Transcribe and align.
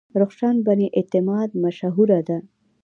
رخشان 0.21 0.55
بني 0.65 0.87
اعتماد 0.97 1.49
مشهوره 1.63 2.19
ده. 2.27 2.37